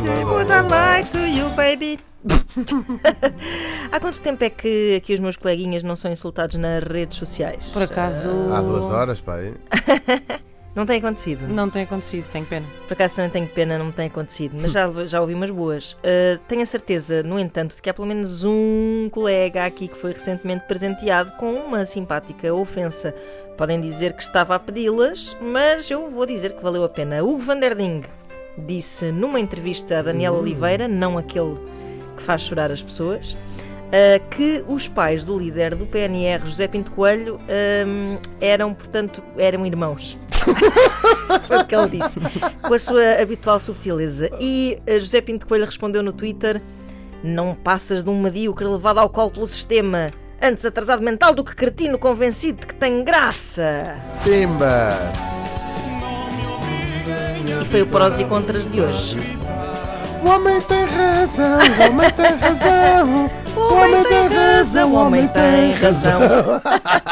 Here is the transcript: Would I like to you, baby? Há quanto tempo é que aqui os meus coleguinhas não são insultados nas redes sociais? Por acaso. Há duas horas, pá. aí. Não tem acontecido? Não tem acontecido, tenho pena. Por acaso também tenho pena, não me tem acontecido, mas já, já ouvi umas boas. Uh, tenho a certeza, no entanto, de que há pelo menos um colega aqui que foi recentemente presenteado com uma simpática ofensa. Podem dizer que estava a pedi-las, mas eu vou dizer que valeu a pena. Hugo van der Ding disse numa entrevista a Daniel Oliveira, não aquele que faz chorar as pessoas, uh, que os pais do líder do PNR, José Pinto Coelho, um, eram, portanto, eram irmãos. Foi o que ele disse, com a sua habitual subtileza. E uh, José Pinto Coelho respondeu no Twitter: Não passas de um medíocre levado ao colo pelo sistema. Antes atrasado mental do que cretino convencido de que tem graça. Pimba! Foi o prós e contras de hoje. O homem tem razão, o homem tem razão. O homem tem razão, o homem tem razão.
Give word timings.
Would 0.00 0.50
I 0.50 0.62
like 0.62 1.10
to 1.12 1.26
you, 1.26 1.50
baby? 1.50 1.98
Há 3.92 4.00
quanto 4.00 4.18
tempo 4.20 4.42
é 4.42 4.48
que 4.48 4.96
aqui 4.96 5.12
os 5.12 5.20
meus 5.20 5.36
coleguinhas 5.36 5.82
não 5.82 5.94
são 5.94 6.10
insultados 6.10 6.56
nas 6.56 6.82
redes 6.84 7.18
sociais? 7.18 7.70
Por 7.70 7.82
acaso. 7.82 8.30
Há 8.50 8.62
duas 8.62 8.88
horas, 8.88 9.20
pá. 9.20 9.36
aí. 9.36 9.54
Não 10.72 10.86
tem 10.86 11.00
acontecido? 11.00 11.48
Não 11.48 11.68
tem 11.68 11.82
acontecido, 11.82 12.28
tenho 12.30 12.46
pena. 12.46 12.64
Por 12.86 12.92
acaso 12.94 13.16
também 13.16 13.30
tenho 13.30 13.48
pena, 13.48 13.76
não 13.76 13.86
me 13.86 13.92
tem 13.92 14.06
acontecido, 14.06 14.56
mas 14.58 14.70
já, 14.70 14.88
já 15.04 15.20
ouvi 15.20 15.34
umas 15.34 15.50
boas. 15.50 15.94
Uh, 15.94 16.38
tenho 16.46 16.62
a 16.62 16.66
certeza, 16.66 17.24
no 17.24 17.40
entanto, 17.40 17.74
de 17.74 17.82
que 17.82 17.90
há 17.90 17.92
pelo 17.92 18.06
menos 18.06 18.44
um 18.44 19.08
colega 19.10 19.64
aqui 19.64 19.88
que 19.88 19.96
foi 19.98 20.12
recentemente 20.12 20.64
presenteado 20.68 21.32
com 21.32 21.54
uma 21.54 21.84
simpática 21.84 22.54
ofensa. 22.54 23.12
Podem 23.58 23.80
dizer 23.80 24.12
que 24.12 24.22
estava 24.22 24.54
a 24.54 24.60
pedi-las, 24.60 25.36
mas 25.42 25.90
eu 25.90 26.06
vou 26.08 26.24
dizer 26.24 26.52
que 26.52 26.62
valeu 26.62 26.84
a 26.84 26.88
pena. 26.88 27.20
Hugo 27.20 27.40
van 27.40 27.58
der 27.58 27.74
Ding 27.74 28.04
disse 28.58 29.10
numa 29.12 29.40
entrevista 29.40 29.98
a 29.98 30.02
Daniel 30.02 30.34
Oliveira, 30.34 30.86
não 30.86 31.18
aquele 31.18 31.56
que 32.16 32.22
faz 32.22 32.42
chorar 32.42 32.70
as 32.70 32.82
pessoas, 32.82 33.32
uh, 33.32 34.28
que 34.30 34.64
os 34.68 34.88
pais 34.88 35.24
do 35.24 35.38
líder 35.38 35.74
do 35.74 35.86
PNR, 35.86 36.46
José 36.46 36.68
Pinto 36.68 36.90
Coelho, 36.92 37.38
um, 37.86 38.18
eram, 38.40 38.74
portanto, 38.74 39.22
eram 39.36 39.66
irmãos. 39.66 40.18
Foi 41.46 41.58
o 41.58 41.66
que 41.66 41.74
ele 41.74 41.98
disse, 41.98 42.18
com 42.62 42.74
a 42.74 42.78
sua 42.78 43.20
habitual 43.20 43.60
subtileza. 43.60 44.30
E 44.40 44.78
uh, 44.88 44.98
José 44.98 45.20
Pinto 45.20 45.46
Coelho 45.46 45.66
respondeu 45.66 46.02
no 46.02 46.12
Twitter: 46.12 46.60
Não 47.22 47.54
passas 47.54 48.02
de 48.02 48.10
um 48.10 48.20
medíocre 48.20 48.66
levado 48.66 48.98
ao 48.98 49.08
colo 49.08 49.30
pelo 49.30 49.46
sistema. 49.46 50.10
Antes 50.42 50.64
atrasado 50.64 51.02
mental 51.02 51.34
do 51.34 51.44
que 51.44 51.54
cretino 51.54 51.98
convencido 51.98 52.60
de 52.60 52.68
que 52.68 52.74
tem 52.74 53.04
graça. 53.04 54.00
Pimba! 54.24 55.29
Foi 57.70 57.82
o 57.82 57.86
prós 57.86 58.18
e 58.18 58.24
contras 58.24 58.66
de 58.66 58.80
hoje. 58.80 59.16
O 60.24 60.28
homem 60.28 60.60
tem 60.60 60.84
razão, 60.86 61.56
o 61.56 61.88
homem 61.88 62.10
tem 62.10 62.36
razão. 62.36 63.30
O 63.56 63.74
homem 63.74 64.04
tem 64.04 64.28
razão, 64.28 64.92
o 64.92 64.94
homem 64.94 65.28
tem 65.28 65.72
razão. 65.72 66.20